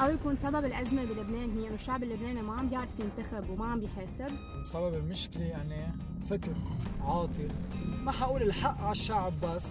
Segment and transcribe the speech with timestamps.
[0.00, 1.58] أو يكون سبب الأزمة بلبنان.
[1.58, 4.34] هي إنه الشعب اللبناني ما عم بيعرف ينتخب وما عم بيحاسب.
[4.64, 5.92] سبب المشكلة يعني
[6.30, 6.54] فكر
[7.00, 7.48] عاطل.
[8.02, 9.66] ما حقول الحق على الشعب بس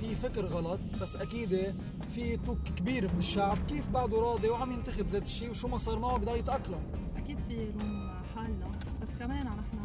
[0.00, 1.74] في فكر غلط بس أكيد
[2.14, 5.98] في توك كبير من الشعب كيف بعده راضي وعم ينتخب ذات الشيء وشو ما صار
[5.98, 6.80] معه بضل يتأقلم.
[7.16, 8.66] أكيد في يلوم حالنا
[9.02, 9.78] بس كمان نحن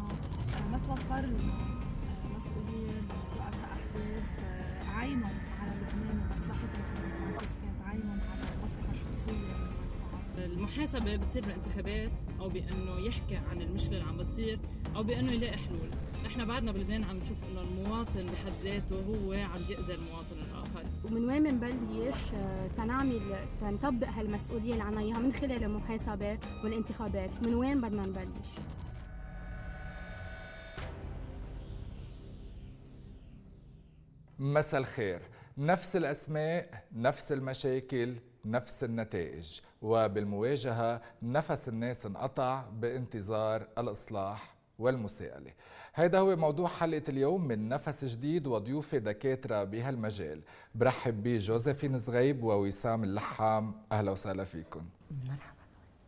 [0.70, 1.69] ما توفر لنا
[10.60, 14.58] المحاسبة بتصير بالانتخابات أو بأنه يحكي عن المشكلة اللي عم بتصير
[14.96, 15.90] أو بأنه يلاقي حلول.
[16.24, 20.84] نحن بعدنا بلبنان عم نشوف إنه المواطن بحد ذاته هو عم يأذي المواطن الآخر.
[21.04, 23.20] ومن وين بنبلش آه، تنعمل
[23.60, 27.30] تنطبق هالمسؤولية اللي عنا إياها من خلال المحاسبة والانتخابات.
[27.42, 28.48] من وين بدنا نبلش؟
[34.38, 35.20] مساء الخير.
[35.58, 39.60] نفس الأسماء نفس المشاكل نفس النتائج.
[39.82, 45.52] وبالمواجهة نفس الناس انقطع بانتظار الإصلاح والمساءلة.
[45.92, 50.40] هذا هو موضوع حلقة اليوم من نفس جديد وضيوفي دكاترة بهالمجال.
[50.74, 53.74] برحب بجوزيفين زغيب ووسام اللحام.
[53.92, 55.59] أهلا وسهلا فيكم مرحبا.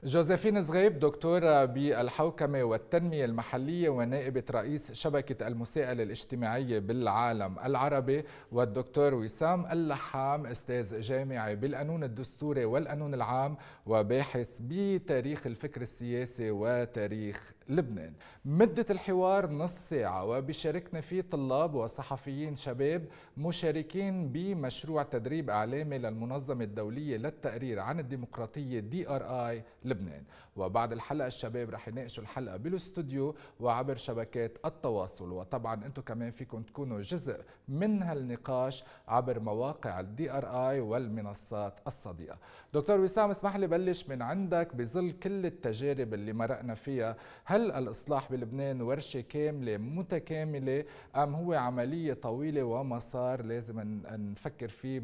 [0.05, 9.67] جوزيفين زغيب دكتورة بالحوكمة والتنمية المحلية ونائبة رئيس شبكة المساءلة الاجتماعية بالعالم العربي والدكتور وسام
[9.73, 18.13] اللحام أستاذ جامعي بالقانون الدستوري والقانون العام وباحث بتاريخ الفكر السياسي وتاريخ لبنان.
[18.45, 23.05] مدة الحوار نص ساعة وبشاركنا فيه طلاب وصحفيين شباب
[23.37, 30.23] مشاركين بمشروع تدريب إعلامي للمنظمة الدولية للتقرير عن الديمقراطية دي ار اي لبنان.
[30.57, 35.33] وبعد الحلقة الشباب رح يناقشوا الحلقة بالاستوديو وعبر شبكات التواصل.
[35.33, 42.39] وطبعا أنتم كمان فيكم تكونوا جزء من هالنقاش عبر مواقع ال DRI والمنصات الصديقة
[42.75, 47.17] دكتور وسام اسمح لي بلش من عندك بظل كل التجارب اللي مرقنا فيها.
[47.45, 50.85] هل الإصلاح بلبنان ورشة كاملة متكاملة
[51.17, 55.01] أم هو عملية طويلة ومسار لازم نفكر فيه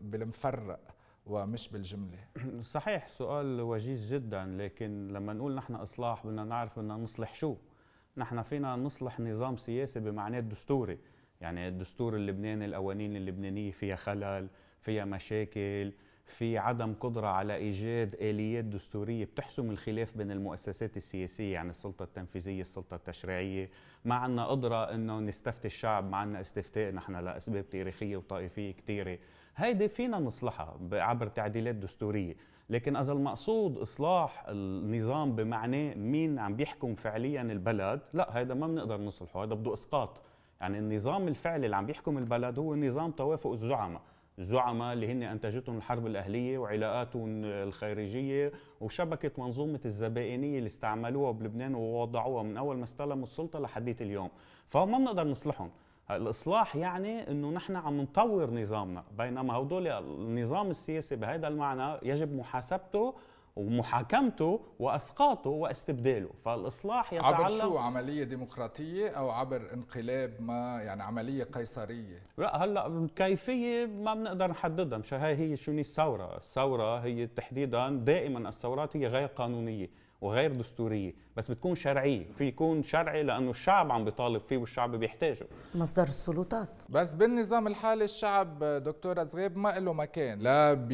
[0.00, 0.80] بالمفرق
[1.26, 2.18] ومش بالجملة؟
[2.62, 7.56] صحيح سؤال وجيز جدا لكن لما نقول نحن إصلاح بدنا نعرف بدنا نصلح شو.
[8.16, 10.98] نحن فينا نصلح نظام سياسي بمعناه الدستوري
[11.40, 14.48] يعني الدستور اللبناني القوانين اللبنانية فيها خلل
[14.80, 15.92] فيها مشاكل.
[16.24, 22.60] في عدم قدرة على إيجاد آليات دستورية بتحسم الخلاف بين المؤسسات السياسية يعني السلطة التنفيذية
[22.60, 23.70] السلطة التشريعية.
[24.04, 29.18] ما عندنا قدرة أنه نستفتي الشعب ما عندنا استفتاء نحن لأسباب تاريخية وطائفية كثيرة
[29.56, 32.34] هيدي فينا نصلحها عبر تعديلات دستورية.
[32.70, 39.00] لكن إذا المقصود إصلاح النظام بمعنى مين عم بيحكم فعليا البلد لا هذا ما بنقدر
[39.00, 40.22] نصلحه هذا بده إسقاط.
[40.60, 44.02] يعني النظام الفعلي اللي عم بيحكم البلد هو نظام توافق الزعماء.
[44.38, 52.42] الزعماء اللي هن أنتجتهم الحرب الأهلية وعلاقاتهم الخارجية وشبكة منظومة الزبائنية اللي استعملوها بلبنان ووضعوها
[52.42, 54.30] من أول ما استلموا السلطة لحديت اليوم.
[54.66, 55.70] فما بنقدر نصلحهم.
[56.10, 63.14] الإصلاح يعني إنه نحن عم نطور نظامنا بينما هدول النظام السياسي بهذا المعنى يجب محاسبته
[63.56, 66.30] ومحاكمته وأسقاطه واستبداله.
[66.44, 72.86] فالإصلاح يتعلق عبر شو؟ عملية ديمقراطية أو عبر انقلاب ما يعني عملية قيصرية؟ لا هلأ
[72.86, 74.98] الكيفيه ما بنقدر نحددها.
[74.98, 81.14] مش هاي هي شو الثوره الثورة هي تحديدا دائما الثورات هي غير قانونية وغير دستورية
[81.36, 82.32] بس بتكون شرعية.
[82.32, 85.46] في يكون شرعي لأنه الشعب عم بيطالب فيه والشعب بيحتاجه.
[85.74, 86.82] مصدر السلطات.
[86.88, 90.92] بس بالنظام الحالي الشعب دكتور زغيب ما له مكان لا ب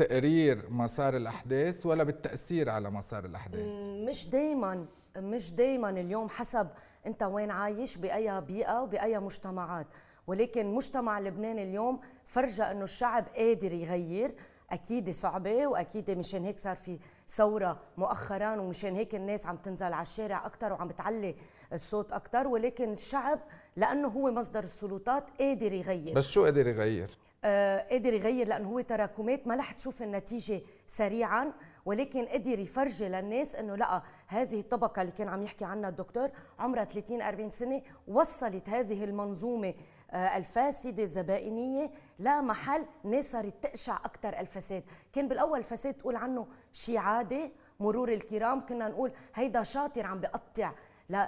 [0.00, 3.72] تقرير مسار الأحداث ولا بالتأثير على مسار الأحداث؟
[4.08, 6.68] مش دائما مش دائما اليوم حسب
[7.06, 9.86] أنت وين عايش بأي بيئة وباي مجتمعات.
[10.26, 14.34] ولكن مجتمع لبنان اليوم فرجى إنه الشعب قادر يغير.
[14.70, 20.02] أكيد صعبة وأكيد مشان هيك صار في ثورة مؤخرا ومشان هيك الناس عم تنزل على
[20.02, 21.34] الشارع أكثر وعم بتعلي
[21.72, 23.40] الصوت أكثر ولكن الشعب
[23.76, 26.14] لأنه هو مصدر السلطات قادر يغير.
[26.14, 27.10] بس شو قادر يغير؟
[27.44, 31.52] قدر يغير لأنه هو تراكمات ما رح تشوف النتيجة سريعا
[31.84, 36.84] ولكن قدر يفرجي للناس إنه لأ هذه الطبقة اللي كان عم يحكي عنها الدكتور عمرها
[36.84, 39.74] 30 40 سنة وصلت هذه المنظومة
[40.10, 44.82] آه الفاسدة الزبائنية لمحل ناس صارت تقشع أكثر الفساد.
[45.12, 50.72] كان بالأول الفساد تقول عنه شيء عادي مرور الكرام كنا نقول هيدا شاطر عم بقطع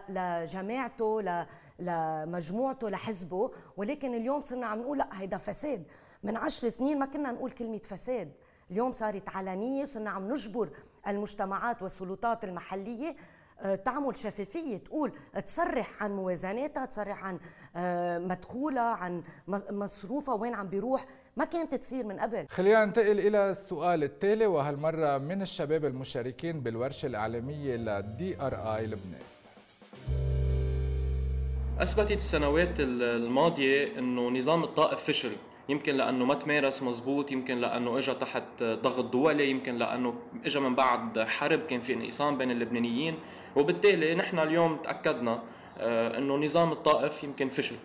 [0.09, 1.23] لجماعته
[1.79, 5.85] لمجموعته لحزبه ولكن اليوم صرنا عم نقول لأ هيدا فساد.
[6.23, 8.33] من عشر سنين ما كنا نقول كلمة فساد.
[8.71, 10.71] اليوم صارت علنية وصرنا عم نجبر
[11.09, 13.17] المجتمعات والسلطات المحلية
[13.61, 15.13] آه، تعمل شفافية تقول
[15.47, 17.39] تصرح عن موازناتها تصرح عن
[17.77, 21.07] آه، مدخولها عن مصروفها وين عم بيروح.
[21.37, 22.47] ما كانت تصير من قبل.
[22.49, 29.23] خلينا ننتقل إلى السؤال التالي وهالمرة من الشباب المشاركين بالورشة الإعلامية لدي ار اي لبنان.
[31.81, 35.33] أثبتت السنوات الماضية أنه نظام الطائف فشل.
[35.69, 40.15] يمكن لأنه ما تمارس مزبوط يمكن لأنه اجى تحت ضغط دولي يمكن لأنه
[40.45, 43.15] اجى من بعد حرب كان في انقسام بين اللبنانيين.
[43.57, 45.43] وبالتالي نحن اليوم تأكدنا
[45.79, 47.77] آه، إنه نظام الطائف يمكن فشل.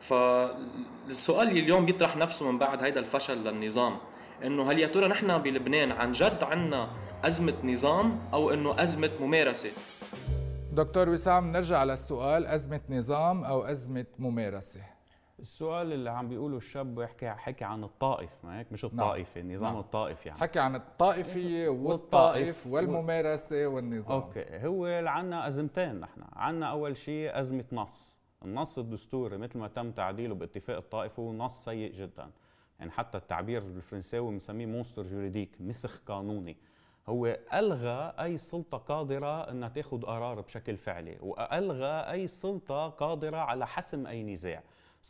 [0.00, 3.96] فالسؤال اليوم بيطرح نفسه من بعد هيدا الفشل للنظام
[4.44, 6.88] إنه هل يا ترى نحن بلبنان عن جد عندنا
[7.24, 9.70] أزمة نظام أو إنه أزمة ممارسة؟
[10.72, 14.80] دكتور وسام نرجع للسؤال أزمة نظام أو أزمة ممارسة؟
[15.38, 18.92] السؤال اللي عم بيقوله الشاب بيحكي حكي عن الطائف ما هيك؟ مش نعم.
[18.92, 19.52] الطائف نعم.
[19.52, 19.80] نظام نعم.
[19.80, 20.38] الطائف يعني.
[20.38, 24.20] حكي عن الطائفيه والطائف والممارسة والنظام.
[24.22, 26.20] okay هو عندنا أزمتين نحن.
[26.32, 28.16] عندنا أول شيء أزمة نص.
[28.44, 32.30] النص الدستوري مثل ما تم تعديله باتفاق الطائف هو نص سيء جدا.
[32.78, 36.56] يعني حتى التعبير بالفرنساوي بنسميه monstre juridique مسخ قانوني.
[37.08, 43.66] هو ألغى أي سلطة قادرة إنها تاخذ قرار بشكل فعلي وألغى أي سلطة قادرة على
[43.66, 44.62] حسم أي نزاع.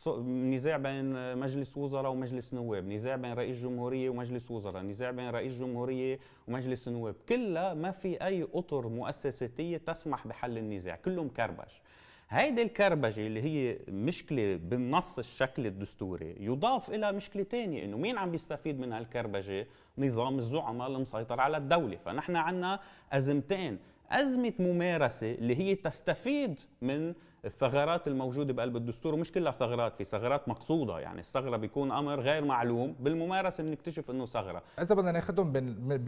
[0.07, 5.59] نزاع بين مجلس وزراء ومجلس نواب نزاع بين رئيس جمهورية ومجلس وزراء نزاع بين رئيس
[5.59, 7.15] جمهورية ومجلس نواب.
[7.29, 11.81] كلها ما في أي أطر مؤسساتية تسمح بحل النزاع كله مكربش
[12.29, 18.31] هيدي الكربجة اللي هي مشكلة بالنص الشكل الدستوري يضاف إلى مشكلة ثانية إنه مين عم
[18.31, 19.67] بيستفيد من هالكربجة
[19.97, 21.97] نظام الزعماء المسيطر على الدولة.
[21.97, 22.79] فنحن عنا
[23.11, 23.79] أزمتين.
[24.11, 27.13] أزمة ممارسة اللي هي تستفيد من
[27.45, 30.99] الثغرات الموجودة بقلب الدستور ومش كلها ثغرات في ثغرات مقصودة.
[30.99, 32.95] يعني الثغرة بيكون أمر غير معلوم.
[32.99, 34.61] بالممارسة بنكتشف إنه ثغرة.
[34.79, 35.47] إذا بدنا ناخذهم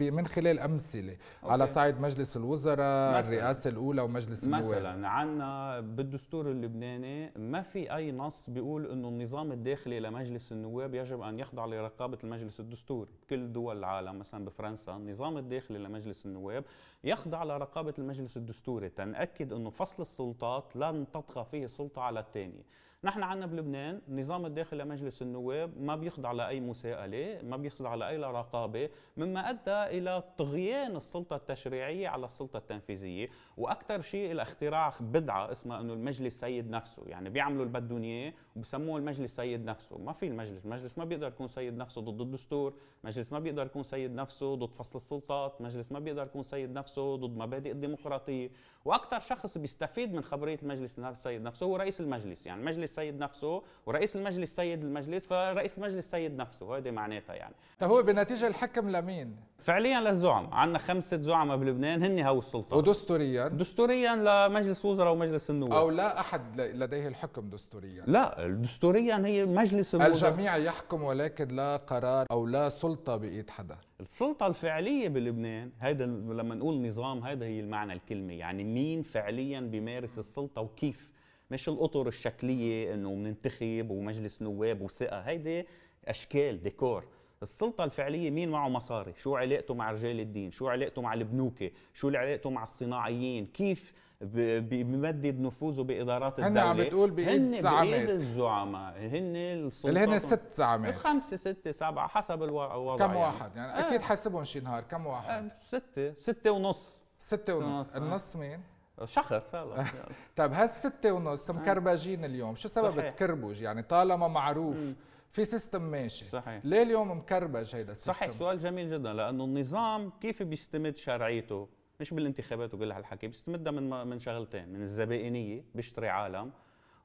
[0.00, 1.12] من خلال أمثلة.
[1.12, 1.52] أوكي.
[1.52, 3.20] على صعيد مجلس الوزراء مثلاً.
[3.20, 4.64] الرئاسة الأولى ومجلس النواب.
[4.64, 11.20] مثلا عندنا بالدستور اللبناني ما في أي نص بيقول إنه النظام الداخلي لمجلس النواب يجب
[11.20, 13.10] أن يخضع لرقابة المجلس الدستوري.
[13.26, 16.64] بكل دول العالم مثلا بفرنسا النظام الداخلي لمجلس النواب
[17.04, 18.88] يخضع لرقابة المجلس الدستوري.
[18.88, 22.62] تنأكد إنه فصل السلطات لن تطغى فيه السلطة على الثانية
[23.04, 28.88] نحن عندنا بلبنان النظام الداخلي لمجلس النواب ما بيخضع لأي مساءلة ما بيخضع لأي رقابة
[29.16, 33.28] مما أدى إلى طغيان السلطة التشريعية على السلطة التنفيذية.
[33.56, 37.02] وأكثر شيء إلى اختراع بدعة اسمها إنه المجلس سيد نفسه.
[37.06, 39.98] يعني بيعملوا اياه وبسموه المجلس سيد نفسه.
[39.98, 43.82] ما في المجلس المجلس ما بيقدر يكون سيد نفسه ضد الدستور مجلس ما بيقدر يكون
[43.82, 48.50] سيد نفسه ضد فصل السلطات مجلس ما بيقدر يكون سيد نفسه ضد مبادئ الديمقراطية.
[48.84, 52.46] وأكثر شخص بيستفيد من خبرية المجلس السيد نفسه هو رئيس المجلس.
[52.46, 57.54] يعني المجلس سيد نفسه ورئيس المجلس سيد المجلس فرئيس المجلس سيد نفسه هذه معناتها يعني.
[57.80, 62.76] طيب هو بنتيجة الحكم لمين؟ فعليا للزعم عندنا خمسة زعماء بلبنان هن هو السلطة.
[62.76, 64.14] ودستوريا؟ دستوريا
[64.48, 65.72] لمجلس وزراء ومجلس النواب.
[65.72, 70.32] أو لا أحد لديه الحكم دستوريا؟ لا دستوريا هي مجلس الوزراء.
[70.32, 73.76] الجميع يحكم ولكن لا قرار أو لا سلطة بإيد حدا.
[74.02, 78.32] السلطة الفعلية بلبنان هيدا لما نقول نظام هذا هي المعنى الكلمة.
[78.32, 81.10] يعني مين فعليا بيمارس السلطة وكيف؟
[81.50, 85.66] مش الأطر الشكلية إنه بننتخب ومجلس نواب وثقة هيدي
[86.08, 87.04] أشكال ديكور.
[87.42, 92.08] السلطة الفعلية مين معه مصاري؟ شو علاقته مع رجال الدين؟ شو علاقته مع البنوكة؟ شو
[92.08, 98.98] علاقته مع الصناعيين؟ كيف بمدد نفوذه بإدارات الدولة؟ هن عم بتقول بايد زعامات بايد الزعماء.
[98.98, 100.94] هن السلطات اللي هن ست زعامات.
[100.94, 103.24] خمسة ستة سبعة حسب الوضع كم يعني.
[103.24, 104.04] واحد؟ يعني أكيد آه.
[104.04, 104.82] حسبهم شي نهار.
[104.82, 106.14] كم واحد؟ آه ستة.
[106.16, 107.02] ستة ونص.
[107.18, 107.96] ستة ونص.
[107.96, 108.60] النص مين؟
[109.04, 109.84] شخص هلا
[110.36, 111.54] طيب هالستة ونص آه.
[111.54, 113.04] مكربجين اليوم شو سبب صحيح.
[113.04, 114.94] التكربج يعني طالما معروف م.
[115.32, 116.24] في system ماشي.
[116.24, 116.66] صحيح.
[116.66, 121.68] ليه اليوم مكربج هيدا ال system صحيح سؤال جميل جدا لأنه النظام كيف بيستمد شرعيته؟
[122.00, 126.52] مش بالانتخابات وكل هالحكي بيستمدها من من شغلتين من الزبائنية بيشتري عالم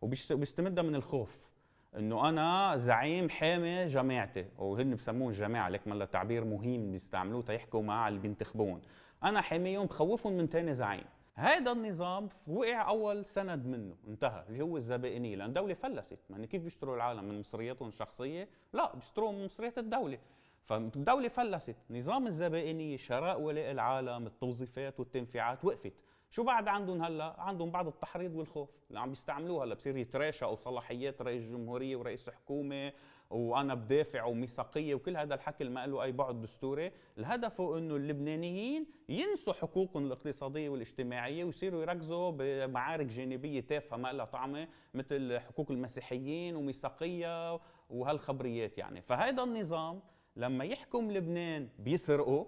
[0.01, 1.49] وبيستمدها من الخوف.
[1.97, 8.07] إنه أنا زعيم حامي جماعتي وهن بسموه الجماعه لك ملا تعبير مهم بيستعملوه تيحكوا مع
[8.07, 8.81] اللي بينتخبون.
[9.23, 11.05] أنا حاميهم بخوفهم من ثاني زعيم.
[11.39, 16.19] هذا النظام وقع أول سند منه انتهى اللي هو الزبائنية لأن الدولة فلست.
[16.29, 20.19] يعني كيف بيشتروا العالم من مصرياتهم الشخصيه لا بيشتروهم من مصريات الدولة.
[20.63, 21.75] فالدولة فلست.
[21.89, 25.93] نظام الزبائنية شراء ولاء العالم التوظيفات والتنفيعات وقفت.
[26.29, 28.69] شو بعد عندهم هلا؟ عندهم بعض التحريض والخوف.
[28.89, 32.93] اللي عم بيستعملوها هلا بصير يتراشى أو صلاحيات رئيس جمهورية ورئيس حكومة
[33.29, 37.95] وأنا بدافع وميثاقية وكل هذا الحكي اللي ما له أي بعد دستوري الهدف هو إنه
[37.95, 45.71] اللبنانيين ينسوا حقوقهم الاقتصادية والاجتماعية ويصيروا يركزوا بمعارك جانبية تافهة ما لها طعمه مثل حقوق
[45.71, 49.01] المسيحيين وميثاقية وهالخبريات يعني.
[49.01, 50.01] فهذا النظام
[50.35, 52.45] لما يحكم لبنان بيسرقوا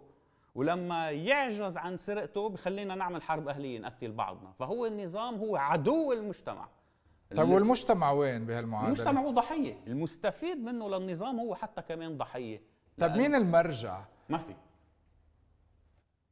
[0.55, 4.51] ولما يعجز عن سرقته بخلينا نعمل حرب أهلية نقتل بعضنا.
[4.51, 6.69] فهو النظام هو عدو المجتمع.
[7.37, 9.77] طيب والمجتمع وين بهالمعادلة؟ المجتمع هو ضحية.
[9.87, 12.61] المستفيد منه للنظام هو حتى كمان ضحية.
[12.99, 14.55] طيب مين المرجع؟ ما في.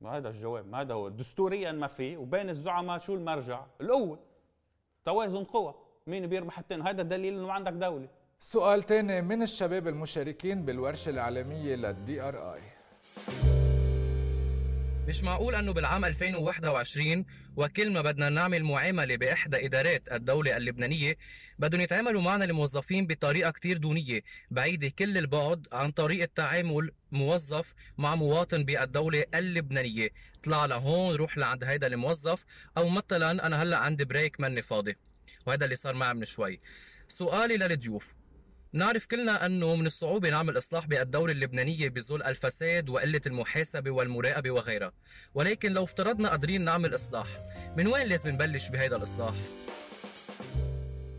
[0.02, 1.10] ما هذا الجواب ما هذا هو.
[1.10, 4.20] دستوريا ما في وبين الزعماء شو المرجع؟ القوه
[5.06, 5.76] توازن قوى.
[6.08, 8.08] مين بيربح التاني؟ هذا دليل إنه عندك دولة.
[8.40, 12.62] سؤال تاني من الشباب المشاركين بالورشة الإعلامية للدي ار اي
[15.08, 21.18] مش معقول أنه بالعام 2021 وكل ما بدنا نعمل معاملة بإحدى إدارات الدولة اللبنانية
[21.60, 24.22] بدهم يتعاملوا معنا الموظفين بطريقة كتير دونية
[24.52, 30.10] بعيدة كل البعد عن طريقة تعامل موظف مع مواطن بالدولة اللبنانية.
[30.44, 32.46] طلع لهون روح لعند هيدا الموظف
[32.78, 34.96] أو مثلا أنا هلأ عندي بريك ماني فاضي.
[35.46, 36.60] وهذا اللي صار معي من شوي.
[37.08, 38.17] سؤالي للضيوف.
[38.74, 44.92] نعرف كلنا أنه من الصعوبة نعمل إصلاح بالدولة اللبنانية بظل الفساد وقلة المحاسبة والمراقبة وغيرها
[45.34, 47.28] ولكن لو افترضنا قادرين نعمل إصلاح
[47.78, 49.36] من وين لازم نبلش بهذا الإصلاح؟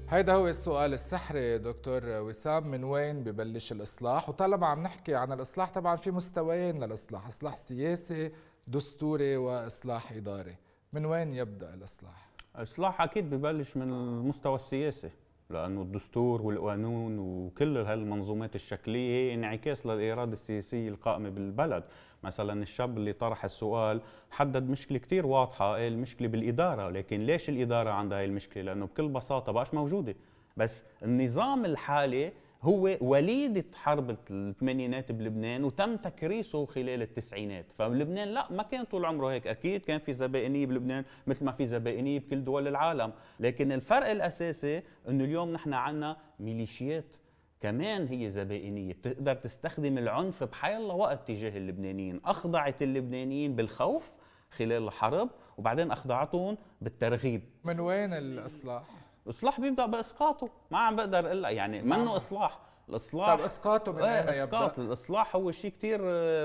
[0.09, 5.71] هيدا هو السؤال السحري دكتور وسام من وين ببلش الإصلاح وطالما عم نحكي عن الإصلاح
[5.71, 8.33] طبعا في مستويين للإصلاح إصلاح سياسي
[8.67, 10.57] دستوري وإصلاح إداري
[10.93, 15.11] من وين يبدأ الإصلاح؟ الإصلاح أكيد ببلش من المستوى السياسي
[15.50, 21.85] لأنه الدستور والقانون وكل هالمنظومات الشكلية هي انعكاس للإرادة السياسية القائمة بالبلد.
[22.23, 24.00] مثلا الشاب اللي طرح السؤال
[24.31, 29.09] حدد مشكلة كتير واضحة قال المشكلة بالإدارة لكن ليش الإدارة عندها هاي المشكلة؟ لأنه بكل
[29.09, 30.14] بساطة بقاش موجودة.
[30.57, 37.73] بس النظام الحالي هو وليدة حرب الثمانينات بلبنان وتم تكريسه خلال التسعينات.
[37.73, 39.47] فبلبنان لا ما كان طول عمره هيك.
[39.47, 43.12] أكيد كان في زبائنية بلبنان مثل ما في زبائنية بكل دول العالم.
[43.41, 47.17] لكن الفرق الأساسي أنه اليوم نحن عنا ميليشيات
[47.61, 48.93] كمان هي زبائنية.
[48.93, 52.21] بتقدر تستخدم العنف بحي الله وقت تجاه اللبنانيين.
[52.25, 54.15] أخضعت اللبنانيين بالخوف
[54.50, 57.43] خلال الحرب وبعدين أخضعتهم بالترغيب.
[57.65, 60.49] من وين الإصلاح؟ الاصلاح بيبدأ بإسقاطه.
[60.70, 62.58] ما عم بقدر لك يعني منه إصلاح.
[62.88, 64.78] الإصلاح طيب إسقاطه من إيه أين يبدأ؟ إسقاط.
[64.78, 66.00] الإصلاح هو شيء كثير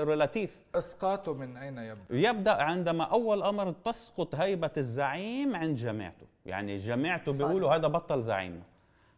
[0.08, 6.76] ريلاتيف إسقاطه من أين يبدأ؟ يبدأ عندما أول أمر تسقط هيبة الزعيم عند جماعته يعني
[6.76, 8.62] جماعته بيقولوا هذا بطل زعيمنا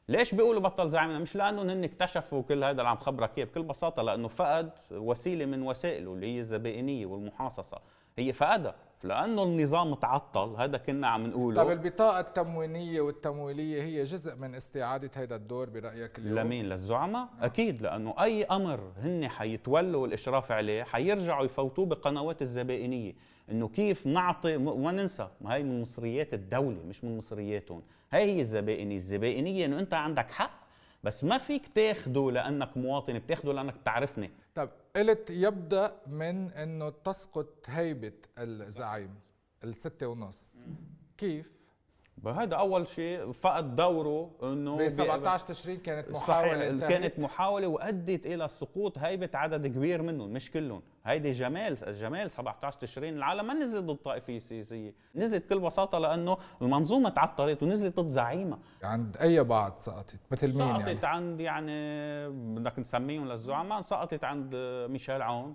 [0.09, 3.63] ليش بيقولوا بطل زعيمنا مش لأنه هن اكتشفوا كل هذا اللي عم خبرك إياه بكل
[3.63, 7.79] بساطة لأنه فقد وسيلة من وسائله اللي هي الزبائنية والمحاصصة.
[8.19, 8.75] هي فقدها.
[9.05, 11.65] لأنه النظام تعطل هذا كنا عم نقوله.
[11.65, 17.83] طيب البطاقة التموينية والتمويلية هي جزء من استعادة هذا الدور برأيك اليوم؟ لمين؟ للزعماء؟ أكيد
[17.83, 23.15] لأنه أي أمر هن حيتولوا الإشراف عليه حيرجعوا يفوتوه بقنوات الزبائنية.
[23.51, 27.83] إنه كيف نعطي وما ننسى ما هي من مصريات الدولة مش من مصرياتهم.
[28.13, 28.97] هي هي الزبائنية.
[28.97, 30.66] الزبائنية إنه أنت عندك حق.
[31.05, 34.31] بس ما فيك تاخده لأنك مواطن بتاخده لأنك بتعرفني.
[34.55, 39.15] طيب قلت يبدأ من إنه تسقط هيبة الزعيم
[39.65, 40.55] الستة ونص.
[41.19, 41.56] كيف؟
[42.25, 46.91] هذا أول شيء فقد دوره إنه ب 17 تشرين كانت محاولة انتهت.
[46.91, 52.79] كانت محاولة وأدت إلى سقوط هيبة عدد كبير منهم مش كلهم هيدي جمال جمال 17
[52.79, 58.09] تشرين العالم ما نزلت ضد الطائفيه السياسيه نزلت بكل بساطة لأنه المنظومة تعطلت ونزلت ضد
[58.09, 64.25] زعيمها عند أي بعض سقطت مثل مين سقطت يعني؟ عند يعني بدك نسميهم للزعماء سقطت
[64.25, 64.57] عند
[64.91, 65.55] ميشيل عون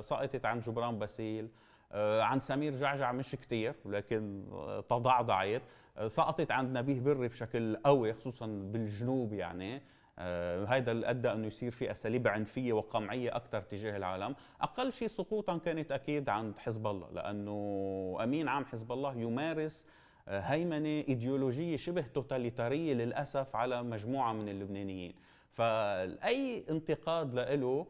[0.00, 1.48] سقطت عند جبران باسيل
[1.92, 4.44] عند سمير جعجع مش كتير ولكن
[4.88, 5.62] تضعضعت
[6.06, 9.82] سقطت عند نبيه بري بشكل قوي خصوصا بالجنوب يعني.
[10.18, 15.08] آه هذا اللي أدى أنه يصير في أساليب عنفية وقمعية أكثر تجاه العالم، أقل شيء
[15.08, 19.84] سقوطا كانت أكيد عند حزب الله لأنه أمين عام حزب الله يمارس
[20.28, 25.14] هيمنة إيديولوجية شبه توتاليتارية للأسف على مجموعة من اللبنانيين،
[25.52, 27.86] فاي انتقاد له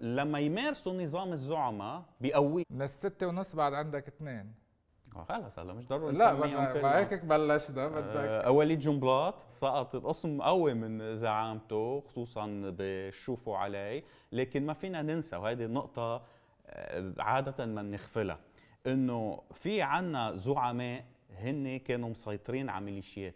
[0.00, 2.64] لما يمارسوا نظام الزعماء بيقوي.
[2.70, 4.54] من الستة ونص بعد عندك اثنين.
[5.28, 10.74] خلص هلا مش ضروري لا ما هيك بلشنا بدك آه وليد جنبلاط سقط قسم قوي
[10.74, 14.02] من زعامته خصوصا بشوفوا علي.
[14.32, 16.22] لكن ما فينا ننسى وهذه النقطة
[17.18, 18.38] عادة ما بنغفلها
[18.86, 23.34] إنه في عنا زعماء هن كانوا مسيطرين على ميليشيات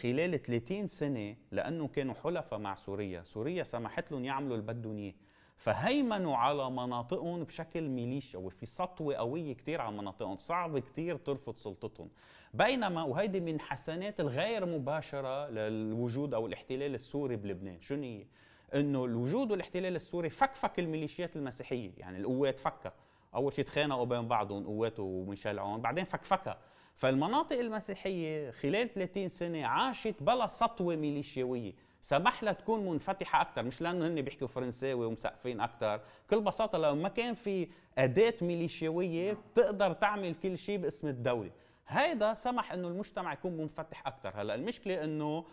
[0.00, 3.22] خلال 30 سنة لأنه كانوا حلفاء مع سوريا.
[3.22, 5.14] سوريا سمحت لهم يعملوا اللي بدهم إياه.
[5.60, 12.08] فهيمنوا على مناطقهم بشكل ميليشيا وفي سطوة قوية كتير على مناطقهم صعب كتير ترفض سلطتهم.
[12.54, 17.80] بينما وهيدي من حسنات الغير مباشرة للوجود أو الاحتلال السوري بلبنان.
[17.80, 18.26] شو هي؟
[18.74, 21.90] إنه الوجود والاحتلال السوري فكفك الميليشيات المسيحية.
[21.98, 22.92] يعني القوات فكها.
[23.34, 26.58] أول شيء تخانقوا بين بعضهم قواته وميشيل عون بعدين فكفكها.
[26.94, 33.80] فالمناطق المسيحية خلال 30 سنة عاشت بلا سطوه ميليشياويه سمح لها تكون منفتحة أكثر مش
[33.80, 39.92] لأنه هن بيحكوا فرنساوي ومسقفين أكثر بكل بساطة لو ما كان في أداة ميليشياوية بتقدر
[39.92, 41.50] تعمل كل شيء باسم الدولة.
[41.88, 45.44] هيدا سمح إنه المجتمع يكون منفتح أكثر هلأ المشكلة إنه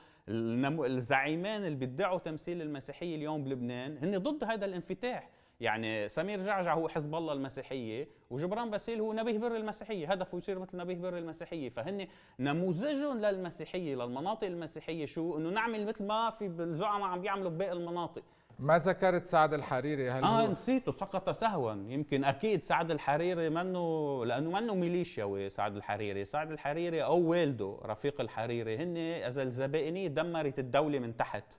[0.85, 5.29] الزعيمان اللي بيدعوا تمثيل المسيحية اليوم بلبنان هن ضد هذا الانفتاح.
[5.59, 10.59] يعني سمير جعجع هو حزب الله المسيحية وجبران باسيل هو نبيه بر المسيحية هدفه يصير
[10.59, 11.69] مثل نبيه بر المسيحية.
[11.69, 12.07] فهن
[12.39, 18.23] نموذجهم للمسيحية للمناطق المسيحية شو إنه نعمل مثل ما في الزعماء عم بيعملوا بباقي المناطق.
[18.59, 21.71] ما ذكرت سعد الحريري هل آه نسيته سقط سهوا.
[21.71, 26.25] يمكن أكيد سعد الحريري منه لأنه منه ميليشياوي سعد الحريري.
[26.25, 31.57] سعد الحريري أو والده رفيق الحريري هن اذا الزبائنيه دمرت الدولة من تحت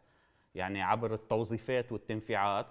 [0.54, 2.66] يعني عبر التوظيفات والتنفيعات.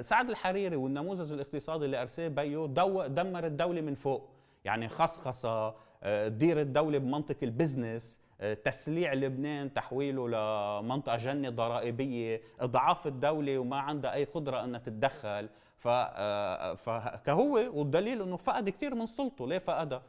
[0.00, 2.66] سعد الحريري والنموذج الاقتصادي اللي ارسيه بيو
[3.06, 4.28] دمر الدولة من فوق.
[4.64, 8.20] يعني خصخصة تدير الدولة بمنطق البزنس
[8.64, 12.40] تسليع لبنان تحويله لمنطقة جنة ضرائبية.
[12.60, 15.48] إضعاف الدولة وما عندها أي قدرة إنها تتدخل.
[16.76, 19.46] فكهو والدليل إنه فقد كثير من سلطه.
[19.46, 20.02] ليه فقدها؟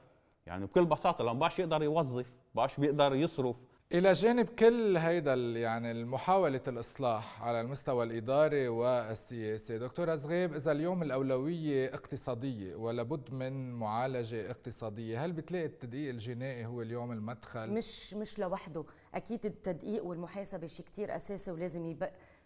[0.46, 3.62] يعني بكل بساطة لو باش يقدر يوظف باش بيقدر يصرف.
[3.94, 9.78] إلى جانب كل هيدا يعني محاوله الإصلاح على المستوى الإداري والسياسي.
[9.78, 16.82] دكتور زغيب إذا اليوم الأولوية اقتصادية ولابد من معالجة اقتصادية هل بتلاقي التدقيق الجنائي هو
[16.82, 18.84] اليوم المدخل؟ مش مش لوحده.
[19.14, 21.96] أكيد التدقيق والمحاسبة شيء كثير أساسي ولازم.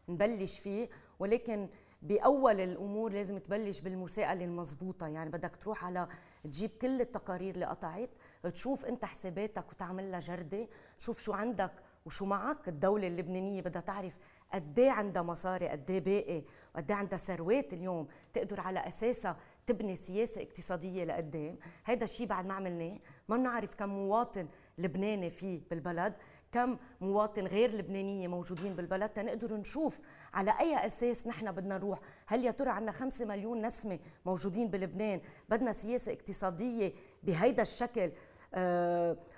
[0.09, 1.69] نبلش فيه ولكن
[2.01, 5.07] بأول الأمور لازم تبلش بالمساءلة المضبوطة.
[5.07, 6.07] يعني بدك تروح على
[6.43, 8.09] تجيب كل التقارير اللي قطعت
[8.49, 10.67] تشوف انت حساباتك وتعمل لها جردة
[10.97, 11.71] تشوف شو عندك
[12.05, 12.67] وشو معك.
[12.67, 14.17] الدولة اللبنانية بدها تعرف
[14.53, 16.43] قد إيه عندها مصاري قد إيه باقي
[16.75, 22.45] وقد إيه عندها ثروات اليوم تقدر على أساسها تبني سياسة اقتصادية لقدام هذا الشيء بعد
[22.45, 26.13] ما عملناه ما بنعرف كم مواطن لبناني فيه بالبلد
[26.51, 29.99] كم مواطن غير لبنانية موجودين بالبلد تنقدر نشوف
[30.33, 31.99] على أي أساس نحن بدنا نروح.
[32.27, 36.93] هل يا ترى عندنا 5 مليون نسمة موجودين بلبنان؟ بدنا سياسة اقتصادية
[37.23, 38.11] بهيدا الشكل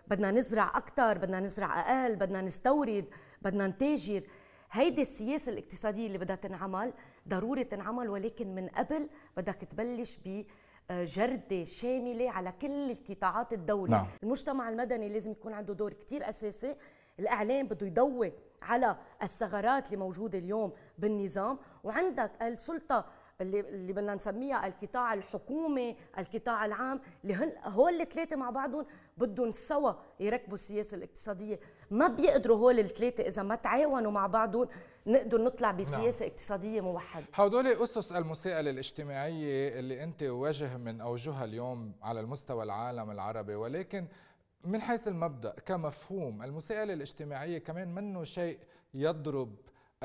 [0.08, 3.06] بدنا نزرع أكثر بدنا نزرع أقل بدنا نستورد
[3.42, 4.24] بدنا نتاجر.
[4.72, 6.94] هيدي السياسة الاقتصادية اللي بدها تنعمل
[7.28, 10.44] ضروري تنعمل ولكن من قبل بدك تبلش ب
[10.92, 13.92] جردة شاملة على كل القطاعات الدولة.
[13.92, 14.08] نعم.
[14.24, 16.76] المجتمع المدني لازم يكون عنده دور كتير أساسي.
[17.20, 21.60] الإعلام بده يضوي على الثغرات اللي موجودة اليوم بالنظام.
[21.84, 23.06] وعندك السلطة
[23.44, 28.86] اللي اللي بدنا نسميها القطاع الحكومي، القطاع العام، اللي هن هول الثلاثه مع بعضهم
[29.18, 31.60] بدهم سوا يركبوا السياسة الاقتصادية،
[31.92, 34.68] ما بيقدروا هول الثلاثه إذا ما تعاونوا مع بعضهم
[35.08, 36.32] نقدر نطلع بسياسة نعم.
[36.32, 37.26] اقتصادية موحدة.
[37.34, 44.08] هدول اسس المساءله الاجتماعية اللي أنت وجه من أوجهها اليوم على المستوى العالم العربي ولكن
[44.64, 48.60] من حيث المبدأ كمفهوم المساءله الاجتماعية كمان منه شيء
[48.94, 49.56] يضرب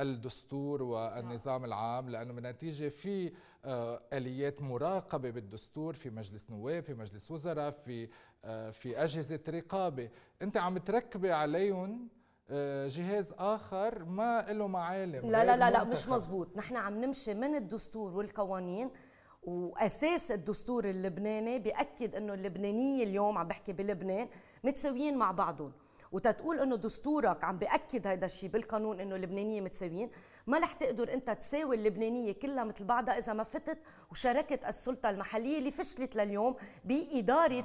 [0.02, 3.32] الدستور والنظام العام لأنه بالنتيجه في
[3.64, 8.08] آه، آليات مراقبة بالدستور في مجلس نواب في مجلس وزراء في
[8.44, 10.10] آه، في أجهزة رقابة.
[10.42, 12.08] أنت عم تركبي عليهم
[12.50, 17.34] آه، جهاز آخر ما له معالم لا لا لا لا مش مزبوط نحن عم نمشي
[17.34, 18.90] من الدستور والقوانين
[19.42, 24.28] وأساس الدستور اللبناني بيأكد إنه اللبنانية اليوم عم بحكي بلبنان
[24.64, 25.72] متساويين مع بعضهم.
[26.12, 30.10] وتتقول إنه دستورك عم بياكد هذا الشيء بالقانون إنه اللبنانية متساويين.
[30.46, 33.78] ما رح تقدر أنت تساوي اللبنانية كلها مثل بعضها إذا ما فتت
[34.10, 37.64] وشاركت السلطة المحلية اللي فشلت لليوم بإدارة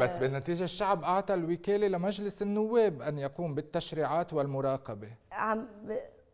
[0.00, 5.08] بس بالنتيجة الشعب أعطى الوكالة لمجلس النواب أن يقوم بالتشريعات والمراقبة.
[5.32, 5.68] عم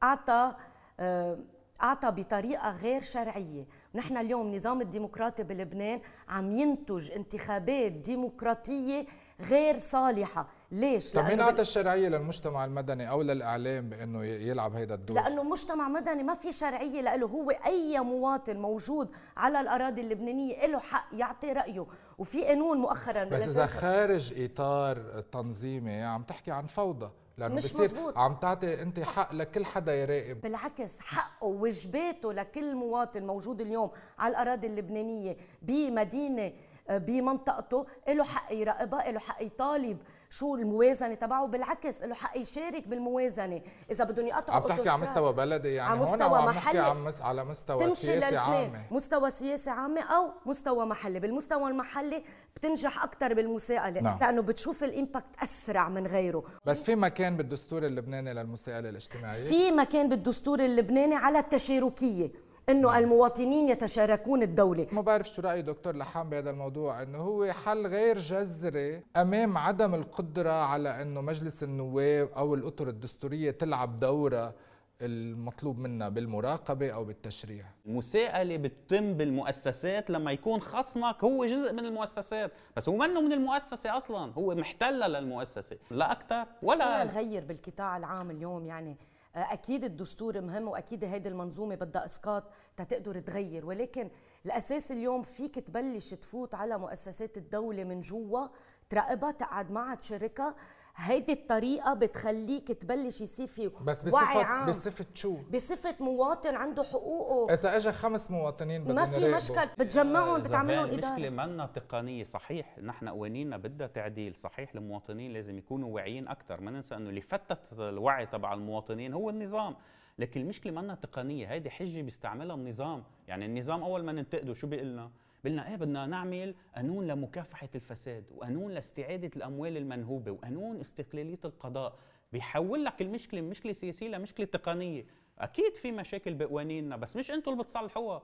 [0.02, 0.54] أعطى
[1.00, 1.38] آه،
[1.82, 3.66] أعطى بطريقة غير شرعية.
[3.94, 9.06] ونحن اليوم نظام الديمقراطي بلبنان عم ينتج انتخابات ديمقراطية
[9.40, 10.48] غير صالحة.
[10.74, 15.88] ليش؟ طيب مين اعطى الشرعية للمجتمع المدني أو للإعلام بأنه يلعب هيدا الدور؟ لأنه مجتمع
[15.88, 21.52] مدني ما في شرعية له هو أي مواطن موجود على الأراضي اللبنانية له حق يعطي
[21.52, 21.86] رأيه.
[22.18, 28.18] وفي قانون مؤخرا بس إذا خارج إطار تنظيمي عم تحكي عن فوضى لأنه مش مزبوط.
[28.18, 30.40] عم تعطي أنت حق لكل حدا يراقب.
[30.40, 36.52] بالعكس حقه وواجباته لكل مواطن موجود اليوم على الأراضي اللبنانية بمدينة
[36.90, 39.98] بمنطقته له حق يراقبها له حق يطالب
[40.38, 43.62] شو الموازنة تبعه؟ بالعكس له حق يشارك بالموازنة.
[43.90, 46.78] إذا بدهم يقطعوا عم تحكي على مستوى بلدي يعني على مستوى محلي.
[46.78, 51.20] عم على مستوى سياسي عام مستوى سياسي عام أو مستوى محلي.
[51.20, 52.22] بالمستوى المحلي
[52.56, 54.18] بتنجح أكثر بالمساءلة نعم.
[54.20, 56.44] لأنه بتشوف الإمباكت أسرع من غيره.
[56.66, 62.30] بس في مكان بالدستور اللبناني للمساءلة الاجتماعية؟ في مكان بالدستور اللبناني على التشاركية.
[62.68, 62.98] إنه.
[62.98, 68.18] المواطنين يتشاركون الدولة ما بعرف شو رأي دكتور لحام بهذا الموضوع إنه هو حل غير
[68.18, 74.54] جذري أمام عدم القدرة على إنه مجلس النواب أو الأطر الدستورية تلعب دورها
[75.02, 82.52] المطلوب منا بالمراقبة أو بالتشريع المساءلة بتتم بالمؤسسات لما يكون خصمك هو جزء من المؤسسات
[82.76, 87.96] بس هو منه من المؤسسة أصلا هو محتلة للمؤسسة لا أكثر ولا فينا نغير بالقطاع
[87.96, 88.96] العام اليوم يعني
[89.36, 92.44] أكيد الدستور مهم وأكيد هيدي المنظومة بدها إسقاط
[92.76, 94.10] تقدر تغير ولكن
[94.46, 98.46] الأساس اليوم فيك تبلش تفوت على مؤسسات الدولة من جوا
[98.90, 100.54] تراقبها تقعد معها تشاركها.
[100.96, 104.68] هيدي الطريقة بتخليك تبلش يصير في بس وعي بصفة عام.
[104.68, 107.52] بصفة شو؟ بصفة مواطن عنده حقوقه.
[107.52, 109.34] إذا إجا خمس مواطنين ما في.
[109.34, 111.46] مشكل بتجمعهم بتعملهم المشكلة إدارة.
[111.46, 116.96] منا تقنية صحيح نحن قوانيننا بدها تعديل صحيح المواطنين لازم يكونوا واعيين أكثر ما ننسى
[116.96, 119.76] أنه اللي فتت الوعي تبع المواطنين هو النظام.
[120.18, 123.04] لكن المشكلة منا تقنية هيدي حجة بيستعملها النظام.
[123.28, 125.10] يعني النظام أول ما ننتقده شو بيقول لنا؟
[125.44, 131.98] قلنا إيه بدنا نعمل قانون لمكافحة الفساد وقانون لاستعادة الأموال المنهوبة وقانون استقلالية القضاء.
[132.32, 135.06] بيحول لك المشكلة من مشكلة سياسية لمشكلة تقنية.
[135.38, 138.22] أكيد في مشاكل بقوانيننا بس مش أنتم اللي بتصلحوها.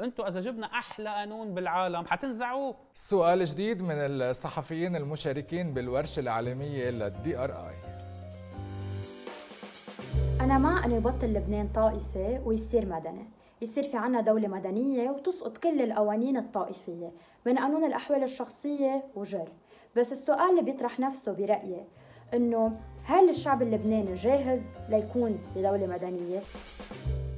[0.00, 2.76] أنتم إذا جبنا أحلى قانون بالعالم حتنزعوه.
[2.94, 7.74] سؤال جديد من الصحفيين المشاركين بالورشة العالمية للدي ار اي
[10.40, 13.24] أنا مع أنه يبطل لبنان طائفي ويصير مدني
[13.62, 17.12] يصير في عنا دولة مدنية وتسقط كل القوانين الطائفية.
[17.46, 19.48] من قانون الأحوال الشخصية وجر.
[19.96, 21.84] بس السؤال اللي بيطرح نفسه برأيي
[22.34, 26.40] أنه هل الشعب اللبناني جاهز ليكون بدولة مدنية؟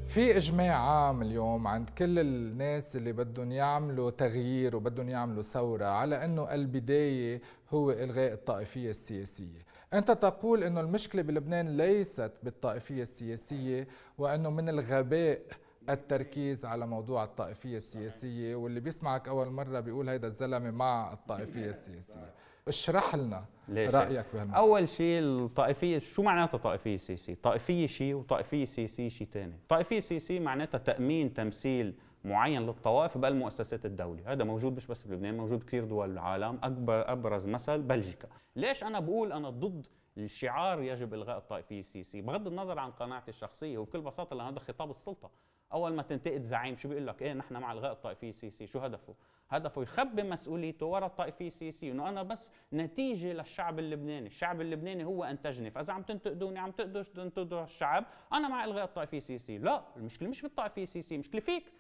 [0.09, 6.25] في إجماع عام اليوم عند كل الناس اللي بدهم يعملوا تغيير وبدهم يعملوا ثورة على
[6.25, 9.65] إنه البداية هو إلغاء الطائفية السياسية.
[9.95, 15.39] أنت تقول إنه المشكلة بلبنان ليست بالطائفية السياسية وإنه من الغباء
[15.89, 22.35] التركيز على موضوع الطائفية السياسية واللي بيسمعك أول مرة بيقول هيدا الزلمة مع الطائفية السياسية.
[22.69, 24.59] اشرح لنا ليش؟ رأيك بهالموضوع.
[24.59, 30.41] أول شيء الطائفية شو معناتها طائفية سياسية؟ طائفية شيء وطائفية سياسية شيء ثاني طائفية سياسية
[30.41, 31.95] معناتها تأمين تمثيل
[32.25, 37.47] معين للطوائف بالمؤسسات الدولة هذا موجود مش بس بلبنان موجود كثير دول بالعالم أكبر أبرز
[37.47, 38.29] مثل بلجيكا.
[38.57, 39.87] ليش أنا بقول أنا ضد
[40.19, 44.91] الشعار يجب إلغاء الطائفية السياسية؟ بغض النظر عن قناعتي الشخصية وبكل بساطة لأن هذا خطاب
[44.91, 45.31] السلطة.
[45.73, 49.15] أول ما تنتقد زعيم شو بيقول لك؟ إيه نحن مع إلغاء الطائفية السياسية شو هدفه؟
[49.49, 55.25] هدفه يخبي مسؤوليته وراء الطائفية السياسية إنه أنا بس نتيجة للشعب اللبناني، الشعب اللبناني هو
[55.25, 60.43] أنتجني، فإذا عم تنتقدوني عم تنتقدوا الشعب، أنا مع الغاء الطائفية السياسية، لا المشكلة مش
[60.43, 61.73] بالطائفية السياسية، المشكلة فيك.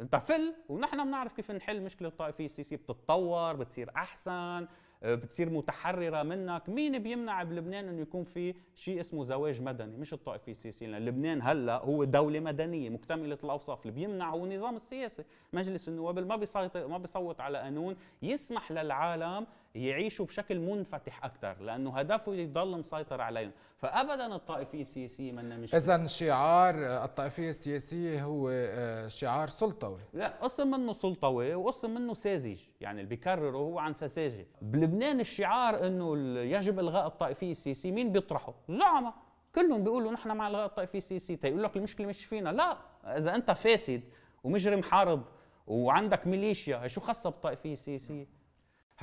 [0.00, 4.68] انت فل ونحن بنعرف كيف نحل مشكلة الطائفيه السياسيه بتتطور بتصير أحسن
[5.02, 6.68] بتصير متحررة منك.
[6.68, 11.42] مين بيمنع بلبنان إنه يكون في شيء اسمه زواج مدني؟ مش الطائفيه السياسيه لأن لبنان
[11.42, 13.82] هلأ هو دولة مدنية مكتملة الأوصاف.
[13.82, 15.24] اللي بيمنع هو النظام السياسي.
[15.52, 21.98] مجلس النواب ما بيصوت ما بيصوت على قانون يسمح للعالم يعيشوا بشكل منفتح أكثر لأنه
[21.98, 23.50] هدفه يضل مسيطر عليهم.
[23.76, 30.00] فابدا الطائفية السياسية منا مش اذا شعار الطائفية السياسية هو آه، شعار سلطوي.
[30.12, 35.86] لا قسم منه سلطوي وقسم منه ساذج يعني اللي بيكرره هو عن سذاجه بلبنان الشعار
[35.86, 37.92] إنه يجب إلغاء الطائفية السياسية.
[37.92, 39.14] مين بيطرحه؟ زعماء.
[39.54, 41.38] كلهم بيقولوا نحن مع إلغاء الطائفية السياسية.
[41.44, 42.48] يقول لك المشكلة مش فينا.
[42.50, 44.02] لا إذا أنت فاسد
[44.44, 45.22] ومجرم حرب
[45.66, 48.39] وعندك ميليشيا شو خاصة بالطائفية السياسية؟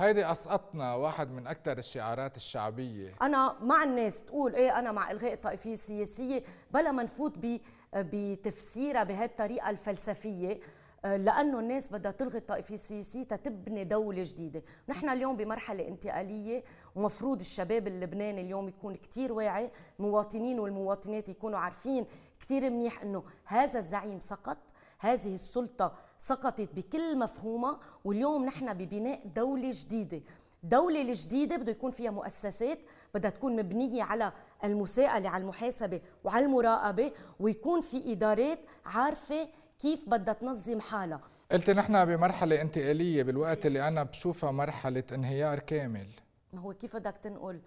[0.00, 3.14] هيدي أسقطنا واحد من أكثر الشعارات الشعبية.
[3.22, 7.32] أنا مع الناس تقول إيه أنا مع إلغاء الطائفية السياسية بلا ما نفوت
[7.94, 10.60] بتفسيرها بهالطريقه الفلسفية
[11.04, 16.64] لأنه الناس بدها تلغي الطائفية السياسية تتبني دولة جديدة، نحن اليوم بمرحلة انتقالية
[16.96, 22.06] ومفروض الشباب اللبناني اليوم يكون كثير واعي، المواطنين والمواطنات يكونوا عارفين
[22.40, 24.58] كثير منيح إنه هذا الزعيم سقط،
[24.98, 30.20] هذه السلطة سقطت بكل مفهومها واليوم نحن ببناء دولة جديدة.
[30.64, 32.78] الدولة الجديدة بده يكون فيها مؤسسات
[33.14, 34.32] بدها تكون مبنية على
[34.64, 41.20] المساءلة على المحاسبة وعلى المراقبة ويكون في إدارات عارفة كيف بدها تنظم حالها.
[41.52, 46.06] قلت نحن بمرحلة انتقالية بالوقت اللي أنا بشوفها مرحلة انهيار كامل.
[46.52, 47.60] ما هو كيف بدك تنقل؟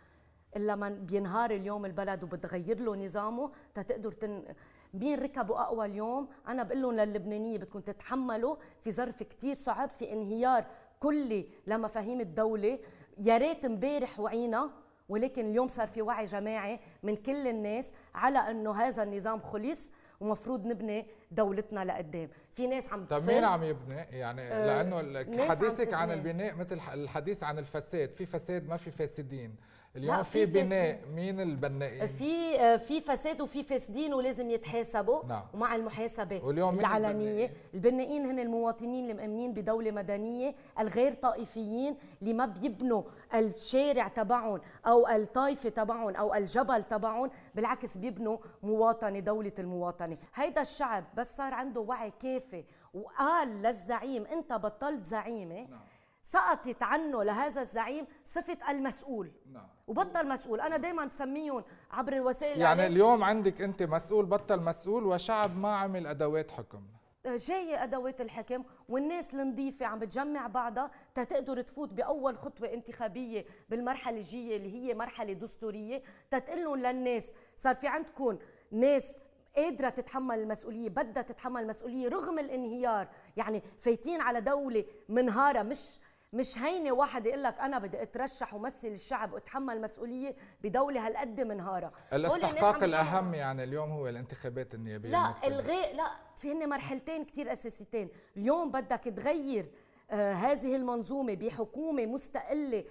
[0.55, 4.43] إلا من بينهار اليوم البلد وبتغير له نظامه تتقدر تن...
[4.93, 6.27] مين ركبوا أقوى اليوم.
[6.47, 8.55] أنا بقول لهم للبنانية بدكم تتحملوا.
[8.81, 10.65] في ظرف كثير صعب في انهيار
[10.99, 12.79] كلي لمفاهيم الدولة.
[13.17, 14.71] يا ريت امبارح وعينا
[15.09, 20.65] ولكن اليوم صار في وعي جماعي من كل الناس على إنه هذا النظام خلص ومفروض
[20.65, 22.29] نبني دولتنا لقدام.
[22.51, 27.43] في ناس عم طيب مين عم يبني؟ يعني آه لأنه حديثك عن البناء مثل الحديث
[27.43, 28.13] عن الفساد.
[28.13, 29.55] في فساد ما في فاسدين.
[29.95, 30.99] اليوم في, بناء.
[31.13, 35.43] مين البنائين؟ في في فساد وفي فاسدين ولازم يتحاسبوا نعم.
[35.53, 37.53] ومع المحاسبة واليوم العلنية.
[37.73, 45.07] البنائين هن المواطنين اللي مأمنين بدولة مدنية الغير طائفيين اللي ما بيبنوا الشارع تبعهم أو
[45.07, 50.17] الطائفة تبعهم أو الجبل تبعهم بالعكس بيبنوا مواطنة دولة المواطنة.
[50.35, 55.79] هيدا الشعب بس صار عنده وعي كافي وقال للزعيم أنت بطلت زعيمة؟ نعم.
[56.23, 59.31] سقطت عنه لهذا الزعيم صفة المسؤول.
[59.51, 59.67] نعم.
[59.87, 60.61] وبطل مسؤول.
[60.61, 66.07] أنا دايما بسميهم عبر الوسائل يعني اليوم عندك أنت مسؤول بطل مسؤول وشعب ما عمل
[66.07, 66.83] أدوات حكم.
[67.25, 74.57] جاية أدوات الحكم والناس النظيفة عم بتجمع بعضها تتقدر تفوت بأول خطوة انتخابية بالمرحلة الجاية
[74.57, 78.37] اللي هي مرحلة دستورية تتقلن للناس صار في عندكم
[78.71, 79.17] ناس
[79.55, 83.07] قادرة تتحمل المسؤولية بدها تتحمل المسؤولية رغم الانهيار.
[83.37, 85.99] يعني فايتين على دولة منهارة مش
[86.33, 91.91] مش هينه واحد يقول لك أنا بدي أترشح ومثل الشعب وأتحمل مسؤولية بدولة هالقد منهاره
[92.13, 98.09] الاستحقاق الأهم يعني اليوم هو الانتخابات النيابية لا الغاء لا في هن مرحلتين كثير أساسيتين.
[98.37, 99.71] اليوم بدك تغير
[100.11, 102.83] آه هذه المنظومة بحكومة مستقلة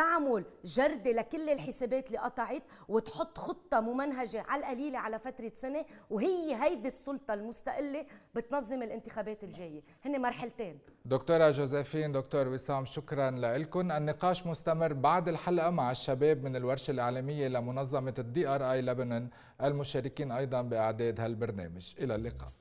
[0.00, 6.62] تعمل جردة لكل الحسابات اللي قطعت وتحط خطة ممنهجة على القليلة على فترة سنة وهي
[6.62, 9.82] هيدي السلطة المستقلة بتنظم الانتخابات الجاية.
[10.04, 10.78] هن مرحلتين.
[11.04, 17.48] دكتورة جوزيفين دكتور وسام شكرا لكم النقاش مستمر بعد الحلقة مع الشباب من الورشة الإعلامية
[17.48, 19.28] لمنظمة ال DRI لبنان
[19.62, 21.94] المشاركين أيضا بإعداد هالبرنامج.
[21.98, 22.52] إلى اللقاء.